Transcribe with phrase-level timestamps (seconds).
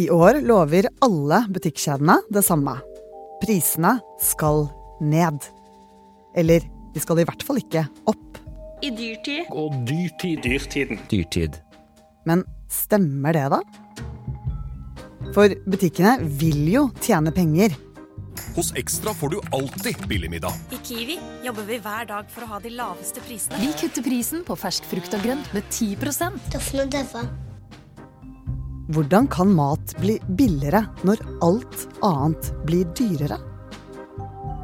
[0.00, 2.78] I år lover alle butikkjedene det samme.
[3.42, 4.64] Prisene skal
[5.04, 5.44] ned.
[6.38, 6.64] Eller
[6.94, 8.40] de skal i hvert fall ikke opp.
[8.82, 9.50] I dyrtid.
[9.52, 10.40] Og dyrtid.
[10.42, 11.02] Dyrtiden.
[11.10, 11.60] Dyrtid.
[12.26, 13.60] Men stemmer det, da?
[15.32, 17.76] For butikkene vil jo tjene penger.
[18.56, 20.56] Hos Ekstra får du alltid billig middag.
[20.72, 23.60] I Kiwi jobber vi hver dag for å ha de laveste prisene.
[23.60, 25.96] Vi kutter prisen på fersk frukt og grønt med 10
[26.52, 27.24] Doffen og Døffa.
[28.92, 33.38] Hvordan kan mat bli billigere når alt annet blir dyrere?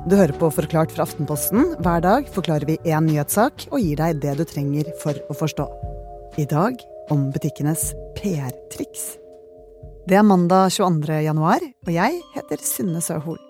[0.04, 1.70] Du hører på Forklart fra Aftenposten.
[1.80, 5.64] Hver dag forklarer vi én nyhetssak og gir deg det du trenger for å forstå.
[6.36, 6.76] I dag
[7.14, 9.06] om butikkenes PR-triks.
[10.08, 11.22] Det er mandag 22.
[11.24, 13.40] januar, og jeg heter Synne Søhol.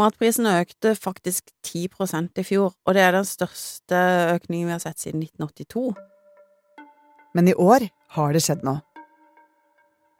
[0.00, 4.00] Matprisene økte faktisk 10% i fjor, og det er den største
[4.38, 5.92] økningen vi har sett siden 1982.
[7.34, 8.82] Men i år har det skjedd noe.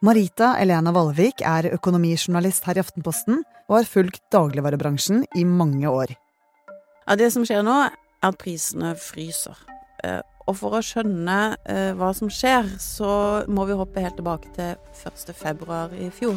[0.03, 6.11] Marita Elena Valvik er økonomijournalist her i Aftenposten og har fulgt dagligvarebransjen i mange år.
[7.07, 9.55] Ja, det som skjer nå, er at prisene fryser.
[10.03, 14.49] Eh, Og for å skjønne eh, hva som skjer, så må vi hoppe helt tilbake
[14.57, 14.73] til
[15.07, 15.31] 1.
[15.39, 16.35] februar i fjor.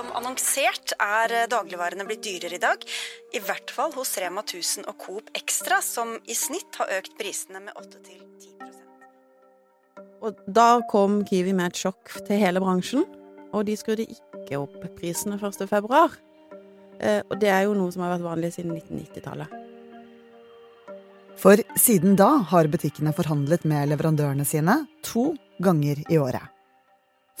[0.00, 2.84] Som annonsert er eh, dagligvarene blitt dyrere i dag.
[3.36, 7.60] I hvert fall hos Rema 1000 og Coop Extra, som i snitt har økt prisene
[7.60, 8.64] med 8-10%
[10.24, 13.04] Og da kom Kiwi med et sjokk til hele bransjen,
[13.52, 15.68] og de skrudde ikke opp prisene 1.
[15.68, 16.16] februar.
[16.96, 19.50] Eh, Og det er jo noe som har vært vanlig siden 1990-tallet.
[21.40, 26.59] For siden da har butikkene forhandlet med leverandørene sine to ganger i året.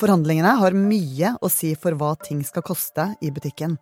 [0.00, 3.74] Forhandlingene har mye å si for hva ting skal koste i butikken.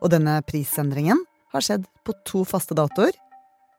[0.00, 1.18] Og denne prisendringen
[1.52, 3.12] har skjedd på to faste datoer.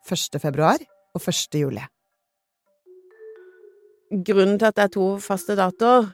[0.05, 0.37] 1.
[0.43, 0.83] februar
[1.15, 1.57] og 1.
[1.57, 1.81] juli.
[4.13, 6.11] Grunnen til at det er to faste datoer,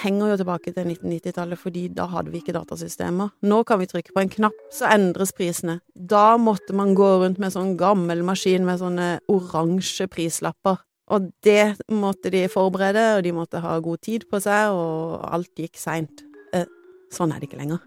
[0.00, 3.34] henger jo tilbake til 1990-tallet, fordi da hadde vi ikke datasystemer.
[3.44, 5.82] Nå kan vi trykke på en knapp, så endres prisene.
[5.92, 10.80] Da måtte man gå rundt med sånn gammel maskin med sånne oransje prislapper.
[11.14, 15.52] Og det måtte de forberede, og de måtte ha god tid på seg, og alt
[15.54, 16.24] gikk seint.
[16.56, 16.66] Eh,
[17.14, 17.84] sånn er det ikke lenger.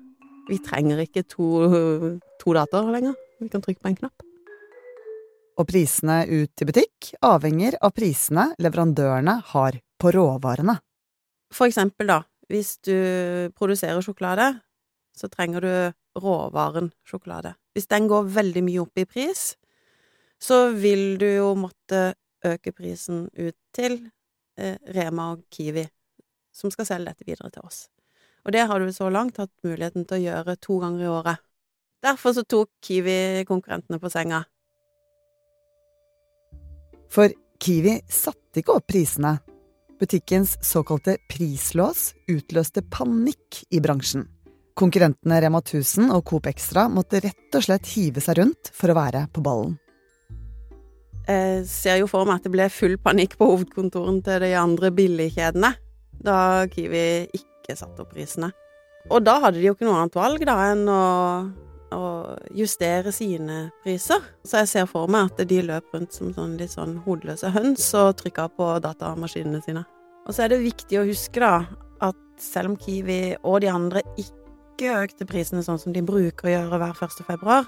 [0.49, 1.49] Vi trenger ikke to,
[2.39, 3.17] to datoer lenger.
[3.39, 4.25] Vi kan trykke på en knapp.
[5.59, 10.77] Og prisene ut i butikk avhenger av prisene leverandørene har på råvarene.
[11.51, 12.95] For eksempel, da, hvis du
[13.57, 14.53] produserer sjokolade,
[15.11, 17.57] så trenger du råvaren sjokolade.
[17.75, 19.51] Hvis den går veldig mye opp i pris,
[20.39, 22.13] så vil du jo måtte
[22.45, 23.99] øke prisen ut til
[24.59, 25.85] eh, Rema og Kiwi,
[26.53, 27.87] som skal selge dette videre til oss.
[28.45, 31.43] Og det har du så langt hatt muligheten til å gjøre to ganger i året.
[32.03, 34.45] Derfor så tok Kiwi konkurrentene på senga.
[37.11, 39.35] For Kiwi satte ikke opp prisene.
[39.99, 44.23] Butikkens såkalte prislås utløste panikk i bransjen.
[44.79, 48.95] Konkurrentene Rema 1000 og Coop Extra måtte rett og slett hive seg rundt for å
[48.95, 49.75] være på ballen.
[51.29, 54.89] Jeg ser jo for meg at det ble full panikk på hovedkontoren til de andre
[54.97, 55.75] billigkjedene
[56.25, 58.49] da Kiwi ikke satte opp prisene.
[59.13, 61.03] Og da hadde de jo ikke noe annet valg da enn å,
[61.95, 62.01] å
[62.57, 64.25] justere sine priser.
[64.43, 67.87] Så jeg ser for meg at de løp rundt som sånn litt sånn hodeløse høns
[67.97, 69.85] og trykka på datamaskinene sine.
[70.27, 71.53] Og så er det viktig å huske da
[72.09, 76.55] at selv om Kiwi og de andre ikke økte prisene sånn som de bruker å
[76.55, 77.25] gjøre hver 1.
[77.27, 77.67] februar,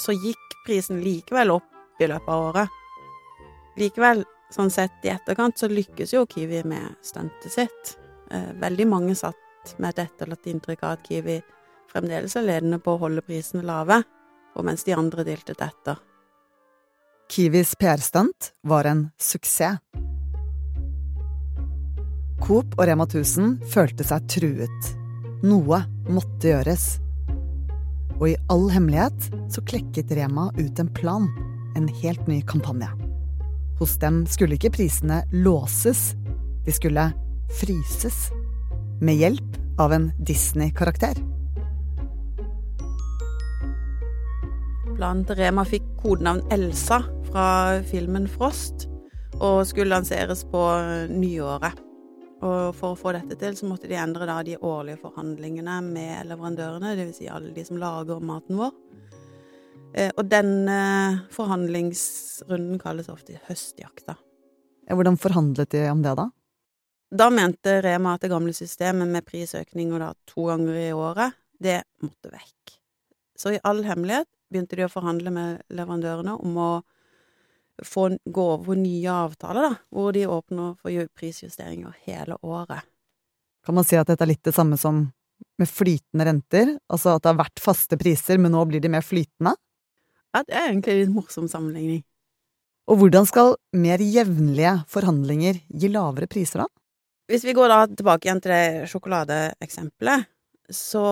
[0.00, 2.81] så gikk prisen likevel opp i løpet av året.
[3.80, 7.96] Likevel, sånn sett i etterkant, så lykkes jo Kiwi med stuntet sitt.
[8.30, 11.38] Eh, veldig mange satt med et etterlatt inntrykk av at Kiwi
[11.92, 14.02] fremdeles er ledende på å holde prisene lave,
[14.56, 16.00] og mens de andre diltet etter.
[17.32, 19.80] Kiwis PR-stunt var en suksess.
[22.42, 24.88] Coop og Rema 1000 følte seg truet.
[25.46, 25.78] Noe
[26.10, 26.86] måtte gjøres.
[28.18, 31.30] Og i all hemmelighet så klekket Rema ut en plan.
[31.78, 32.90] En helt ny kampanje.
[33.82, 36.12] Hos dem skulle ikke prisene låses,
[36.62, 37.02] de skulle
[37.58, 38.28] fryses.
[39.02, 41.18] Med hjelp av en Disney-karakter.
[44.92, 47.00] Blant Rema fikk kodenavn Elsa
[47.32, 47.48] fra
[47.90, 48.86] filmen Frost,
[49.40, 50.62] og skulle lanseres på
[51.10, 51.82] nyåret.
[52.38, 56.30] Og for å få dette til, så måtte de endre da de årlige forhandlingene med
[56.30, 57.18] leverandørene, dvs.
[57.18, 58.70] Si alle de som lager maten vår.
[59.94, 64.16] Eh, Og denne forhandlingsrunden kalles ofte høstjakta.
[64.92, 66.28] Hvordan forhandlet de om det, da?
[67.12, 71.82] Da mente Rema at det gamle systemet med prisøkninger da to ganger i året, det
[72.02, 72.78] måtte vekk.
[73.36, 76.70] Så i all hemmelighet begynte de å forhandle med leverandørene om å
[77.84, 82.84] få, gå over på nye avtaler, da, hvor de åpner for prisjusteringer hele året.
[83.64, 85.04] Kan man si at dette er litt det samme som
[85.60, 86.72] med flytende renter?
[86.90, 89.54] Altså at det har vært faste priser, men nå blir de mer flytende?
[90.32, 92.02] Ja, det er egentlig en litt morsom sammenligning.
[92.90, 96.68] Og hvordan skal mer jevnlige forhandlinger gi lavere priser, da?
[97.30, 100.26] Hvis vi går da tilbake igjen til det sjokoladeeksempelet,
[100.72, 101.04] så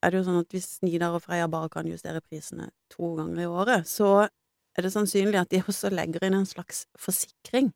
[0.00, 3.42] er det jo sånn at hvis Nidar og Freia bare kan justere prisene to ganger
[3.42, 7.72] i året, så er det sannsynlig at de også legger inn en slags forsikring.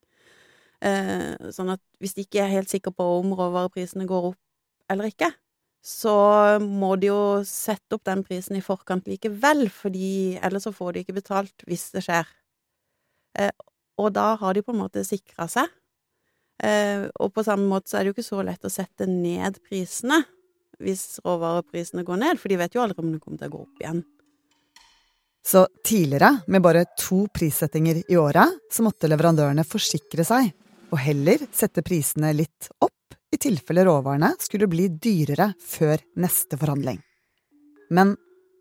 [0.85, 4.41] Eh, sånn at hvis de ikke er helt sikre på om råvareprisene går opp
[4.93, 5.31] eller ikke,
[5.85, 6.17] så
[6.65, 11.03] må de jo sette opp den prisen i forkant likevel, fordi ellers så får de
[11.05, 12.31] ikke betalt hvis det skjer.
[13.37, 13.53] Eh,
[14.01, 15.69] og da har de på en måte sikra seg.
[16.65, 19.61] Eh, og på samme måte så er det jo ikke så lett å sette ned
[19.67, 20.23] prisene
[20.83, 23.63] hvis råvareprisene går ned, for de vet jo aldri om det kommer til å gå
[23.67, 24.03] opp igjen.
[25.45, 30.49] Så tidligere, med bare to prissettinger i året, så måtte leverandørene forsikre seg,
[30.89, 32.94] og heller sette prisene litt opp
[33.35, 37.01] i tilfelle råvarene skulle bli dyrere før neste forhandling.
[37.95, 38.15] Men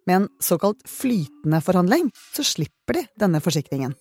[0.07, 3.93] med en såkalt flytende forhandling så slipper de denne forsikringen.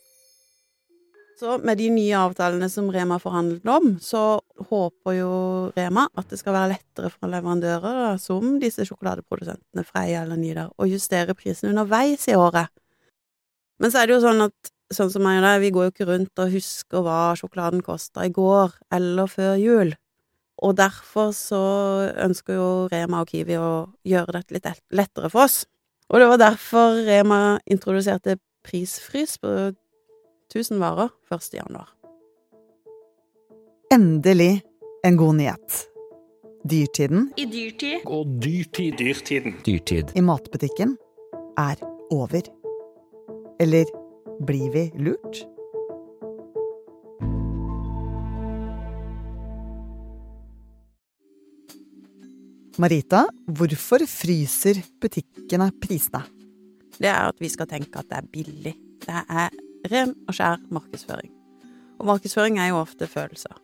[1.38, 5.30] Så med de nye avtalene som Rema forhandlet om, så håper jo
[5.74, 10.86] Rema at det skal være lettere for leverandører, som disse sjokoladeprodusentene Freia eller Nidar, å
[10.86, 12.70] justere prisen underveis i året.
[13.82, 15.94] Men så er det jo sånn at sånn som meg og deg, vi går jo
[15.94, 19.94] ikke rundt og husker hva sjokoladen kosta i går eller før jul.
[20.62, 21.60] Og derfor så
[22.22, 23.70] ønsker jo Rema og Kiwi å
[24.06, 25.64] gjøre dette litt lettere for oss.
[26.12, 29.72] Og det var derfor Rema introduserte prisfrys på
[30.52, 31.48] 1000 varer 1.
[31.58, 31.88] januar.
[33.92, 34.62] Endelig
[35.04, 35.80] en god nyhet.
[36.62, 39.56] Dyrtiden I dyrtid Og dyrtid dyrtiden.
[39.66, 40.12] Dyrtid.
[40.14, 40.94] i matbutikken
[41.58, 41.82] er
[42.14, 42.46] over.
[43.60, 43.90] Eller
[44.46, 45.42] blir vi lurt?
[52.80, 56.22] Marita, hvorfor fryser butikkene prisene?
[56.96, 58.72] Det er at vi skal tenke at det er billig.
[59.02, 59.50] Det er
[59.92, 61.32] ren og skjær markedsføring.
[62.00, 63.58] Og markedsføring er jo ofte følelser.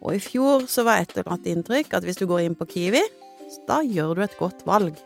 [0.00, 2.68] Og i fjor så var et eller annet inntrykk at hvis du går inn på
[2.70, 3.02] Kiwi,
[3.68, 4.96] da gjør du et godt valg.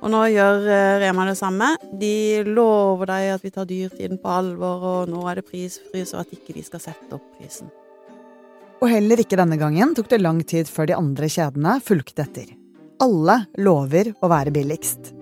[0.00, 1.74] Og nå gjør eh, Rema det samme.
[2.00, 6.24] De lover deg at vi tar dyrtiden på alvor, og nå er det prisfrys, og
[6.24, 7.68] at ikke de skal sette opp prisen.
[8.78, 12.52] Og heller ikke denne gangen tok det lang tid før de andre kjedene fulgte etter.
[13.02, 15.12] Alle lover å være billigst.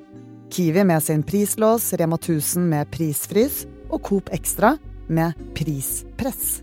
[0.53, 4.75] Kiwi med sin prislås, Rema 1000 med prisfrys og Coop Extra
[5.09, 6.61] med prispress.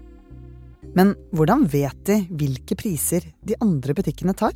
[0.93, 4.53] Men hvordan vet de hvilke priser de andre butikkene tar?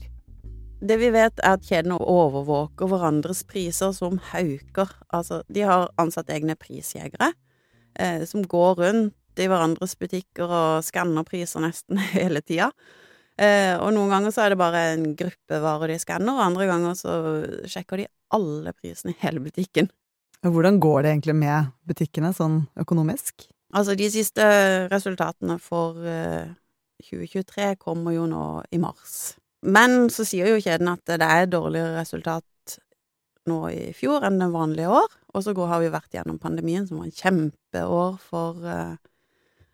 [0.78, 4.92] Det vi vet, er at kjedene overvåker hverandres priser som hauker.
[5.10, 7.32] Altså, de har ansatt egne prisjegere
[7.98, 12.72] eh, som går rundt i hverandres butikker og skanner priser nesten hele tida.
[13.38, 16.70] Eh, og noen ganger så er det bare en gruppe varer de skanner, og andre
[16.70, 17.18] ganger så
[17.70, 19.92] sjekker de alle prisene i hele butikken.
[20.46, 23.48] Hvordan går det egentlig med butikkene sånn økonomisk?
[23.76, 24.46] Altså, de siste
[24.92, 26.50] resultatene for eh,
[27.04, 29.36] 2023 kommer jo nå i mars.
[29.66, 32.78] Men så sier jo kjeden at det er dårligere resultat
[33.48, 35.12] nå i fjor enn det vanlige år.
[35.34, 38.98] Og så har vi vært gjennom pandemien, som var en kjempeår for eh,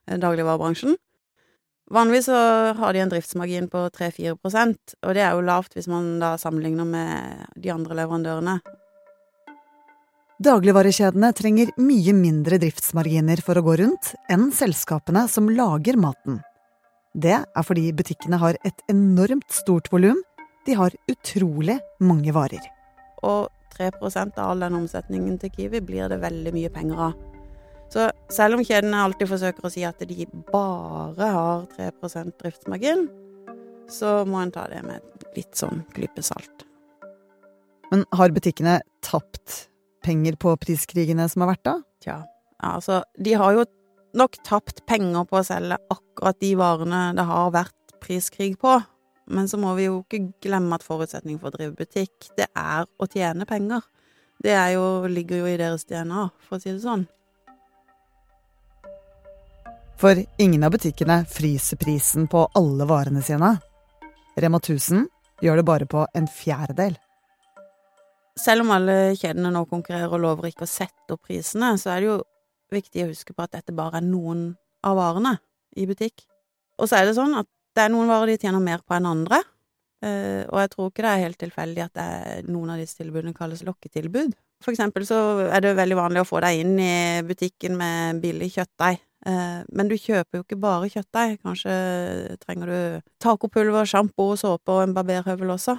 [0.07, 0.97] dagligvarebransjen.
[1.93, 2.37] Vanligvis så
[2.77, 6.87] har de en driftsmargin på 3-4% og det er jo lavt hvis man da sammenligner
[6.87, 8.57] med de andre leverandørene.
[10.43, 16.41] Dagligvarekjedene trenger mye mindre driftsmarginer for å gå rundt enn selskapene som lager maten.
[17.13, 20.17] Det er fordi butikkene har et enormt stort volum.
[20.65, 22.63] De har utrolig mange varer.
[23.21, 27.32] Og 3% av all den omsetningen til Kiwi blir det veldig mye penger av.
[27.93, 33.05] Så selv om kjedene alltid forsøker å si at de bare har 3% driftsmargin,
[33.91, 36.65] så må en ta det med litt sånn klype salt.
[37.91, 39.67] Men har butikkene tapt
[40.03, 41.75] penger på priskrigene som har vært da?
[42.01, 42.17] Tja,
[42.65, 43.67] altså, de har jo
[44.17, 48.79] nok tapt penger på å selge akkurat de varene det har vært priskrig på.
[49.33, 52.89] Men så må vi jo ikke glemme at forutsetningen for å drive butikk, det er
[52.97, 53.85] å tjene penger.
[54.43, 57.05] Det jo, ligger jo i deres DNA, for å si det sånn.
[60.03, 63.53] For ingen av butikkene fryser prisen på alle varene sine.
[64.35, 65.05] Rema 1000
[65.39, 66.97] gjør det bare på en fjerdedel.
[68.35, 72.03] Selv om alle kjedene nå konkurrerer og lover ikke å sette opp prisene, så er
[72.03, 72.17] det jo
[72.75, 74.41] viktig å huske på at dette bare er noen
[74.83, 75.37] av varene
[75.79, 76.25] i butikk.
[76.83, 79.07] Og så er det sånn at det er noen varer de tjener mer på enn
[79.07, 79.39] andre,
[80.03, 83.37] eh, og jeg tror ikke det er helt tilfeldig at er noen av disse tilbudene
[83.39, 84.35] kalles lokketilbud.
[84.67, 86.93] For eksempel så er det veldig vanlig å få deg inn i
[87.23, 91.37] butikken med billig kjøttdeig men du kjøper jo ikke bare kjøttdeig.
[91.45, 91.73] Kanskje
[92.41, 95.77] trenger du tacopulver, sjampo, såpe og en barberhøvel også.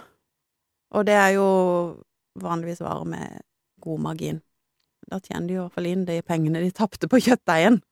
[0.94, 1.48] Og det er jo
[2.40, 3.42] vanligvis varer med
[3.84, 4.40] god margin.
[5.10, 7.82] Da tjener de i hvert fall inn de pengene de tapte på kjøttdeigen.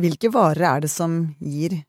[0.00, 1.80] Hvilke varer er det som gir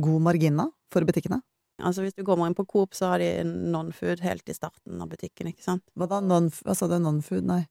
[0.00, 1.40] god margin da, for butikkene?
[1.82, 5.08] Altså hvis du kommer inn på Coop, så har de non-food helt i starten av
[5.10, 5.82] butikken, ikke sant?
[5.98, 6.20] Hva da?
[6.22, 6.98] Non, hva sa du?
[7.00, 7.46] Non-food?
[7.48, 7.62] Nei.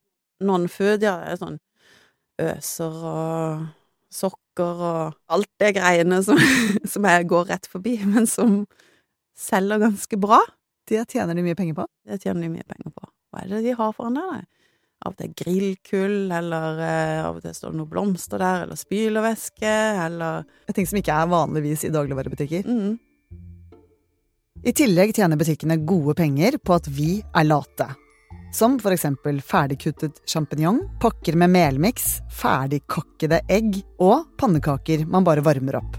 [0.43, 1.59] Non-food, ja, det er sånn
[2.41, 3.69] øser og
[4.11, 6.39] sokker og alt det greiene som,
[6.93, 8.63] som jeg går rett forbi, men som
[9.37, 10.41] selger ganske bra.
[10.89, 11.87] Det tjener de mye penger på?
[12.07, 13.07] Det tjener de mye penger på.
[13.31, 14.43] Hva er det de har foran der?
[15.01, 18.77] Av og til grillkull, eller eh, av og til står det noen blomster der, eller
[18.77, 19.71] spylervæske,
[20.03, 20.43] eller
[20.75, 22.67] Ting som ikke er vanligvis i dagligvarebutikker.
[22.67, 22.99] mm.
[24.61, 27.87] I tillegg tjener butikkene gode penger på at vi er late.
[28.51, 35.77] Som for eksempel ferdigkuttet sjampinjong, pakker med melmiks, ferdigkakkede egg og pannekaker man bare varmer
[35.79, 35.95] opp.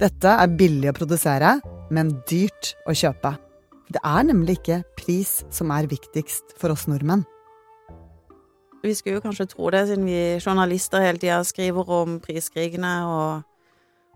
[0.00, 1.58] Dette er billig å produsere,
[1.92, 3.34] men dyrt å kjøpe.
[3.92, 7.26] Det er nemlig ikke pris som er viktigst for oss nordmenn.
[8.84, 13.44] Vi skulle jo kanskje tro det, siden vi journalister hele tida skriver om priskrigene, og,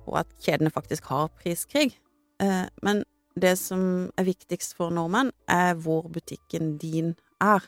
[0.09, 1.93] og at kjedene faktisk har priskrig.
[2.41, 3.05] Eh, men
[3.37, 7.15] det som er viktigst for nordmenn, er hvor butikken din
[7.45, 7.67] er.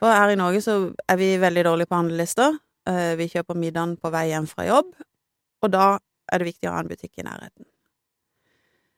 [0.00, 0.76] For her i Norge så
[1.08, 2.56] er vi veldig dårlige på handlelister.
[2.90, 4.90] Eh, vi kjøper middagen på vei hjem fra jobb,
[5.62, 5.98] og da
[6.32, 7.66] er det viktig å ha en butikk i nærheten.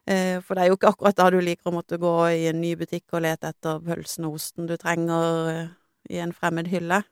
[0.06, 2.60] Eh, For det er jo ikke akkurat da du liker å måtte gå i en
[2.60, 5.68] ny butikk og lete etter pølsen og osten du trenger eh,
[6.12, 7.02] i en fremmed hylle.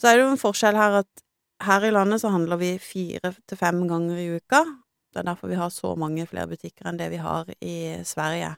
[0.00, 1.24] Så er det jo en forskjell her at
[1.60, 4.64] her i landet så handler vi fire til fem ganger i uka.
[5.12, 8.54] Det er derfor vi har så mange flere butikker enn det vi har i Sverige.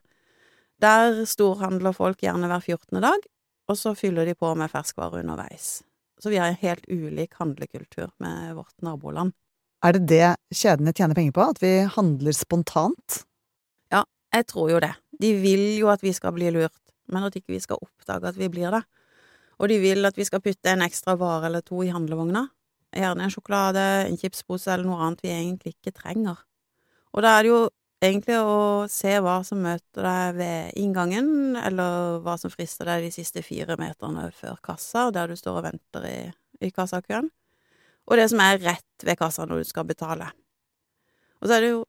[0.83, 3.27] Der storhandler folk gjerne hver fjortende dag,
[3.71, 5.83] og så fyller de på med ferskvarer underveis.
[6.19, 9.35] Så vi har en helt ulik handlekultur med vårt naboland.
[9.83, 11.47] Er det det kjedene tjener penger på?
[11.55, 13.23] At vi handler spontant?
[13.91, 14.93] Ja, jeg tror jo det.
[15.23, 16.79] De vil jo at vi skal bli lurt,
[17.11, 18.83] men at ikke vi skal oppdage at vi blir det.
[19.63, 22.49] Og de vil at vi skal putte en ekstra vare eller to i handlevogna.
[22.95, 26.43] Gjerne en sjokolade, en chipspose eller noe annet vi egentlig ikke trenger.
[27.13, 27.61] Og da er det jo
[28.03, 33.13] egentlig å se hva som møter deg ved inngangen, eller hva som frister deg de
[33.15, 36.19] siste fire meterne før kassa, der du står og venter i,
[36.63, 37.31] i kassakøen,
[38.11, 40.29] og det som er rett ved kassa når du skal betale.
[41.43, 41.85] Og så er det jo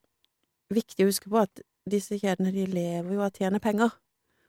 [0.74, 3.92] viktig å huske på at disse kjedene, de lever jo av å tjene penger.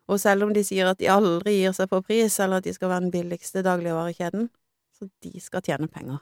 [0.05, 2.73] Og selv om de sier at de aldri gir seg på pris, eller at de
[2.75, 4.47] skal være den billigste dagligvarekjeden,
[4.95, 6.21] så de skal tjene penger.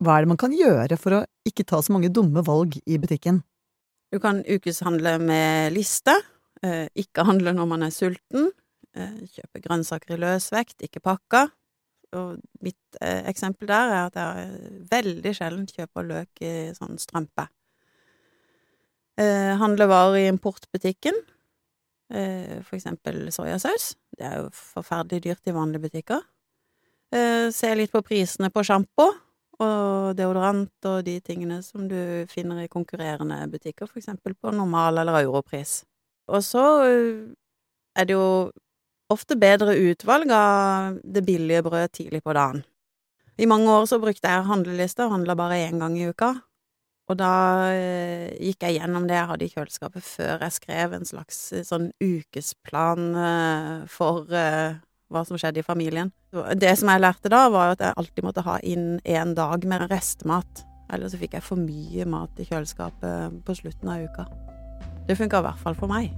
[0.00, 2.96] Hva er det man kan gjøre for å ikke ta så mange dumme valg i
[3.00, 3.42] butikken?
[4.10, 6.16] Du kan ukeshandle med liste,
[6.66, 8.50] eh, ikke handle når man er sulten,
[8.96, 11.46] eh, kjøpe grønnsaker i løsvekt, ikke pakka.
[12.18, 17.46] Og mitt eh, eksempel der er at jeg veldig sjelden kjøper løk i sånn strømpe.
[19.20, 21.14] Eh, handle varer i importbutikken,
[22.10, 23.94] eh, for eksempel soyasaus.
[24.18, 26.22] Det er jo forferdelig dyrt i vanlige butikker.
[27.12, 29.12] Eh, se litt på prisene på sjampo
[29.60, 35.02] og deodorant og de tingene som du finner i konkurrerende butikker, for eksempel på normal-
[35.02, 35.82] eller europris.
[36.30, 37.22] Og så eh,
[37.98, 38.50] er det jo
[39.10, 42.62] ofte bedre utvalg av det billige brød tidlig på dagen.
[43.40, 46.34] I mange år så brukte jeg handleliste og handla bare én gang i uka.
[47.10, 47.32] Og da
[47.74, 51.66] eh, gikk jeg gjennom det jeg hadde i kjøleskapet før jeg skrev en slags eh,
[51.66, 53.10] sånn ukesplan
[53.90, 54.30] for
[55.10, 56.12] hva som skjedde i familien.
[56.56, 59.88] Det som jeg lærte da, var at jeg alltid måtte ha inn en dag med
[59.90, 60.64] restemat.
[60.90, 64.26] Ellers så fikk jeg for mye mat i kjøleskapet på slutten av uka.
[65.06, 66.10] Det funka i hvert fall for meg.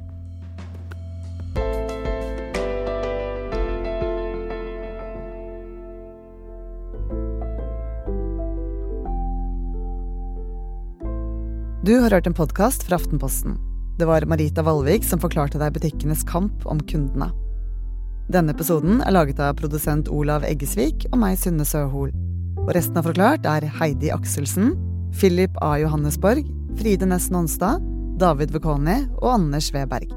[11.83, 13.57] Du har hørt en podkast fra Aftenposten.
[13.99, 17.33] Det var Marita Valvik som forklarte deg butikkenes kamp om kundene.
[18.31, 22.13] Denne episoden er laget av produsent Olav Eggesvik og meg, Synne Søhol.
[22.63, 24.77] Og resten av Forklart er Heidi Akselsen,
[25.19, 25.75] Philip A.
[25.83, 26.47] Johannesborg,
[26.79, 27.83] Fride Næss Nonstad,
[28.23, 30.13] David Vekoni og Anders Weberg.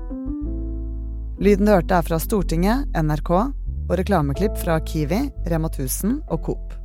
[1.41, 6.84] Lyden du hørte er fra Stortinget, NRK og reklameklipp fra Kiwi, Rema 1000 og Coop.